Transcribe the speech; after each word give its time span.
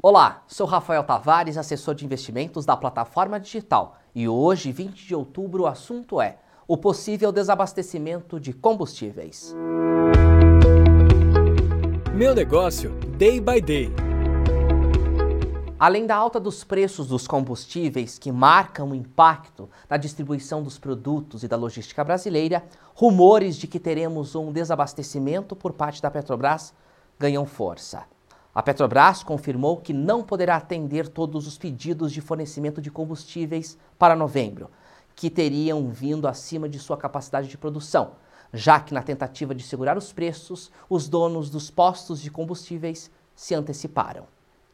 Olá, 0.00 0.44
sou 0.46 0.64
Rafael 0.64 1.02
Tavares, 1.02 1.56
assessor 1.56 1.92
de 1.92 2.04
investimentos 2.04 2.64
da 2.64 2.76
plataforma 2.76 3.40
digital, 3.40 3.96
e 4.14 4.28
hoje, 4.28 4.70
20 4.70 5.04
de 5.04 5.12
outubro, 5.12 5.64
o 5.64 5.66
assunto 5.66 6.20
é 6.20 6.38
o 6.68 6.76
possível 6.76 7.32
desabastecimento 7.32 8.38
de 8.38 8.52
combustíveis. 8.52 9.52
Meu 12.14 12.32
negócio, 12.32 12.92
day 13.16 13.40
by 13.40 13.60
day. 13.60 13.92
Além 15.80 16.06
da 16.06 16.14
alta 16.14 16.38
dos 16.38 16.62
preços 16.62 17.08
dos 17.08 17.26
combustíveis 17.26 18.20
que 18.20 18.30
marcam 18.30 18.90
o 18.90 18.94
impacto 18.94 19.68
na 19.90 19.96
distribuição 19.96 20.62
dos 20.62 20.78
produtos 20.78 21.42
e 21.42 21.48
da 21.48 21.56
logística 21.56 22.04
brasileira, 22.04 22.64
rumores 22.94 23.56
de 23.56 23.66
que 23.66 23.80
teremos 23.80 24.36
um 24.36 24.52
desabastecimento 24.52 25.56
por 25.56 25.72
parte 25.72 26.00
da 26.00 26.08
Petrobras 26.08 26.72
ganham 27.18 27.44
força. 27.44 28.04
A 28.58 28.62
Petrobras 28.62 29.22
confirmou 29.22 29.76
que 29.76 29.92
não 29.92 30.20
poderá 30.20 30.56
atender 30.56 31.06
todos 31.06 31.46
os 31.46 31.56
pedidos 31.56 32.10
de 32.10 32.20
fornecimento 32.20 32.82
de 32.82 32.90
combustíveis 32.90 33.78
para 33.96 34.16
novembro, 34.16 34.68
que 35.14 35.30
teriam 35.30 35.88
vindo 35.90 36.26
acima 36.26 36.68
de 36.68 36.76
sua 36.76 36.96
capacidade 36.96 37.46
de 37.46 37.56
produção, 37.56 38.14
já 38.52 38.80
que, 38.80 38.92
na 38.92 39.00
tentativa 39.00 39.54
de 39.54 39.62
segurar 39.62 39.96
os 39.96 40.12
preços, 40.12 40.72
os 40.90 41.08
donos 41.08 41.50
dos 41.50 41.70
postos 41.70 42.20
de 42.20 42.32
combustíveis 42.32 43.12
se 43.32 43.54
anteciparam. 43.54 44.24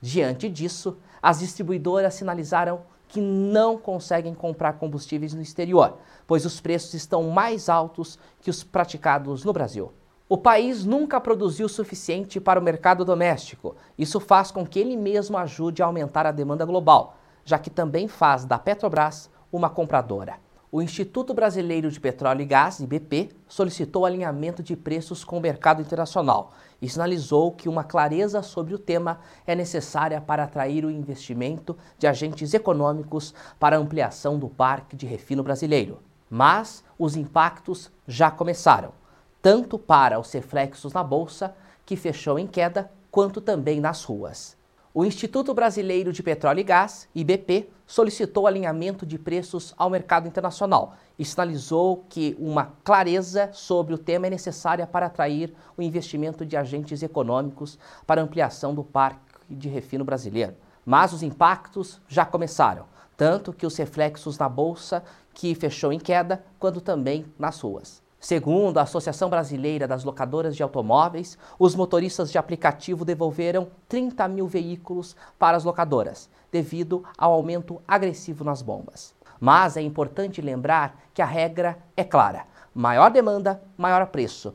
Diante 0.00 0.48
disso, 0.48 0.96
as 1.20 1.40
distribuidoras 1.40 2.14
sinalizaram 2.14 2.84
que 3.06 3.20
não 3.20 3.76
conseguem 3.76 4.34
comprar 4.34 4.78
combustíveis 4.78 5.34
no 5.34 5.42
exterior, 5.42 5.98
pois 6.26 6.46
os 6.46 6.58
preços 6.58 6.94
estão 6.94 7.24
mais 7.24 7.68
altos 7.68 8.18
que 8.40 8.48
os 8.48 8.64
praticados 8.64 9.44
no 9.44 9.52
Brasil. 9.52 9.92
O 10.26 10.38
país 10.38 10.86
nunca 10.86 11.20
produziu 11.20 11.66
o 11.66 11.68
suficiente 11.68 12.40
para 12.40 12.58
o 12.58 12.62
mercado 12.62 13.04
doméstico. 13.04 13.76
Isso 13.98 14.18
faz 14.18 14.50
com 14.50 14.64
que 14.64 14.78
ele 14.78 14.96
mesmo 14.96 15.36
ajude 15.36 15.82
a 15.82 15.86
aumentar 15.86 16.24
a 16.24 16.32
demanda 16.32 16.64
global, 16.64 17.18
já 17.44 17.58
que 17.58 17.68
também 17.68 18.08
faz 18.08 18.46
da 18.46 18.58
Petrobras 18.58 19.30
uma 19.52 19.68
compradora. 19.68 20.36
O 20.72 20.80
Instituto 20.80 21.34
Brasileiro 21.34 21.90
de 21.90 22.00
Petróleo 22.00 22.40
e 22.40 22.46
Gás, 22.46 22.80
IBP, 22.80 23.32
solicitou 23.46 24.06
alinhamento 24.06 24.62
de 24.62 24.74
preços 24.74 25.22
com 25.22 25.36
o 25.36 25.42
mercado 25.42 25.82
internacional 25.82 26.52
e 26.80 26.88
sinalizou 26.88 27.52
que 27.52 27.68
uma 27.68 27.84
clareza 27.84 28.42
sobre 28.42 28.74
o 28.74 28.78
tema 28.78 29.20
é 29.46 29.54
necessária 29.54 30.22
para 30.22 30.44
atrair 30.44 30.86
o 30.86 30.90
investimento 30.90 31.76
de 31.98 32.06
agentes 32.06 32.54
econômicos 32.54 33.34
para 33.60 33.76
a 33.76 33.78
ampliação 33.78 34.38
do 34.38 34.48
parque 34.48 34.96
de 34.96 35.04
refino 35.04 35.42
brasileiro. 35.42 36.00
Mas 36.30 36.82
os 36.98 37.14
impactos 37.14 37.92
já 38.08 38.30
começaram 38.30 39.03
tanto 39.44 39.78
para 39.78 40.18
os 40.18 40.32
reflexos 40.32 40.94
na 40.94 41.04
bolsa, 41.04 41.54
que 41.84 41.96
fechou 41.96 42.38
em 42.38 42.46
queda, 42.46 42.90
quanto 43.10 43.42
também 43.42 43.78
nas 43.78 44.02
ruas. 44.02 44.56
O 44.94 45.04
Instituto 45.04 45.52
Brasileiro 45.52 46.14
de 46.14 46.22
Petróleo 46.22 46.60
e 46.60 46.62
Gás, 46.62 47.06
IBP, 47.14 47.68
solicitou 47.86 48.46
alinhamento 48.46 49.04
de 49.04 49.18
preços 49.18 49.74
ao 49.76 49.90
mercado 49.90 50.26
internacional 50.26 50.94
e 51.18 51.26
sinalizou 51.26 52.06
que 52.08 52.34
uma 52.40 52.72
clareza 52.82 53.50
sobre 53.52 53.92
o 53.92 53.98
tema 53.98 54.28
é 54.28 54.30
necessária 54.30 54.86
para 54.86 55.04
atrair 55.04 55.54
o 55.76 55.82
investimento 55.82 56.46
de 56.46 56.56
agentes 56.56 57.02
econômicos 57.02 57.78
para 58.06 58.22
ampliação 58.22 58.74
do 58.74 58.82
parque 58.82 59.20
de 59.50 59.68
refino 59.68 60.06
brasileiro. 60.06 60.54
Mas 60.86 61.12
os 61.12 61.22
impactos 61.22 62.00
já 62.08 62.24
começaram, 62.24 62.86
tanto 63.14 63.52
que 63.52 63.66
os 63.66 63.76
reflexos 63.76 64.38
na 64.38 64.48
bolsa, 64.48 65.04
que 65.34 65.54
fechou 65.54 65.92
em 65.92 65.98
queda, 65.98 66.42
quanto 66.58 66.80
também 66.80 67.26
nas 67.38 67.60
ruas. 67.60 68.03
Segundo 68.24 68.78
a 68.78 68.84
Associação 68.84 69.28
Brasileira 69.28 69.86
das 69.86 70.02
Locadoras 70.02 70.56
de 70.56 70.62
Automóveis, 70.62 71.36
os 71.58 71.74
motoristas 71.74 72.32
de 72.32 72.38
aplicativo 72.38 73.04
devolveram 73.04 73.68
30 73.86 74.26
mil 74.28 74.46
veículos 74.46 75.14
para 75.38 75.58
as 75.58 75.64
locadoras, 75.64 76.30
devido 76.50 77.04
ao 77.18 77.34
aumento 77.34 77.82
agressivo 77.86 78.42
nas 78.42 78.62
bombas. 78.62 79.14
Mas 79.38 79.76
é 79.76 79.82
importante 79.82 80.40
lembrar 80.40 80.98
que 81.12 81.20
a 81.20 81.26
regra 81.26 81.76
é 81.94 82.02
clara: 82.02 82.46
maior 82.74 83.10
demanda, 83.10 83.62
maior 83.76 84.06
preço. 84.06 84.54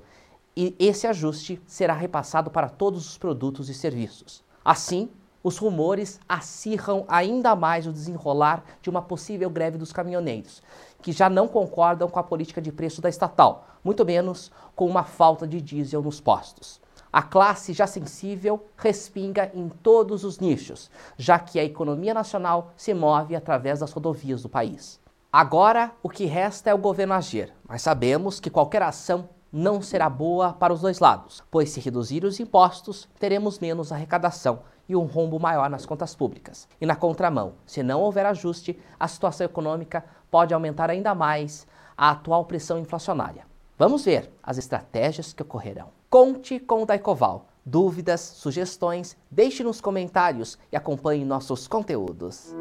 E 0.57 0.75
esse 0.79 1.05
ajuste 1.05 1.61
será 1.67 1.93
repassado 1.93 2.49
para 2.49 2.69
todos 2.69 3.07
os 3.07 3.19
produtos 3.19 3.69
e 3.69 3.75
serviços. 3.75 4.43
Assim, 4.65 5.11
os 5.43 5.57
rumores 5.57 6.19
acirram 6.27 7.05
ainda 7.07 7.55
mais 7.55 7.87
o 7.87 7.93
desenrolar 7.93 8.63
de 8.81 8.89
uma 8.89 9.01
possível 9.01 9.49
greve 9.49 9.77
dos 9.77 9.93
caminhoneiros, 9.93 10.61
que 11.01 11.11
já 11.11 11.29
não 11.29 11.47
concordam 11.47 12.09
com 12.09 12.19
a 12.19 12.23
política 12.23 12.61
de 12.61 12.71
preço 12.71 13.01
da 13.01 13.09
estatal, 13.09 13.67
muito 13.83 14.05
menos 14.05 14.51
com 14.75 14.85
uma 14.85 15.03
falta 15.03 15.47
de 15.47 15.61
diesel 15.61 16.01
nos 16.01 16.19
postos. 16.19 16.81
A 17.11 17.23
classe 17.23 17.73
já 17.73 17.87
sensível 17.87 18.65
respinga 18.77 19.49
em 19.55 19.67
todos 19.67 20.23
os 20.23 20.39
nichos, 20.39 20.91
já 21.17 21.39
que 21.39 21.59
a 21.59 21.63
economia 21.63 22.13
nacional 22.13 22.71
se 22.75 22.93
move 22.93 23.35
através 23.35 23.79
das 23.79 23.91
rodovias 23.91 24.43
do 24.43 24.49
país. 24.49 24.99
Agora, 25.31 25.91
o 26.03 26.09
que 26.09 26.25
resta 26.25 26.69
é 26.69 26.73
o 26.73 26.77
governo 26.77 27.13
agir, 27.13 27.53
mas 27.67 27.81
sabemos 27.81 28.39
que 28.39 28.49
qualquer 28.49 28.83
ação 28.83 29.29
não 29.51 29.81
será 29.81 30.07
boa 30.07 30.53
para 30.53 30.73
os 30.73 30.81
dois 30.81 30.99
lados, 30.99 31.43
pois 31.49 31.71
se 31.71 31.79
reduzir 31.79 32.23
os 32.23 32.39
impostos, 32.39 33.09
teremos 33.19 33.57
menos 33.57 33.91
arrecadação 33.91 34.59
e 34.89 34.95
um 34.95 35.05
rombo 35.05 35.39
maior 35.39 35.69
nas 35.69 35.85
contas 35.85 36.15
públicas. 36.15 36.67
E 36.81 36.85
na 36.85 36.95
contramão, 36.95 37.53
se 37.65 37.83
não 37.83 38.01
houver 38.01 38.25
ajuste, 38.25 38.77
a 38.99 39.07
situação 39.07 39.45
econômica 39.45 40.03
pode 40.31 40.53
aumentar 40.53 40.89
ainda 40.89 41.13
mais 41.13 41.67
a 41.95 42.09
atual 42.09 42.43
pressão 42.45 42.79
inflacionária. 42.79 43.45
Vamos 43.77 44.03
ver 44.03 44.29
as 44.43 44.57
estratégias 44.57 45.31
que 45.31 45.43
ocorrerão. 45.43 45.87
Conte 46.09 46.59
com 46.59 46.81
o 46.81 46.85
Daicoval. 46.85 47.45
Dúvidas, 47.65 48.21
sugestões, 48.21 49.15
deixe 49.29 49.63
nos 49.63 49.79
comentários 49.79 50.57
e 50.71 50.75
acompanhe 50.75 51.23
nossos 51.23 51.67
conteúdos. 51.67 52.53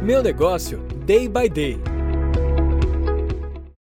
Meu 0.00 0.22
negócio, 0.22 0.78
day 1.04 1.28
by 1.28 1.48
day 1.48 1.93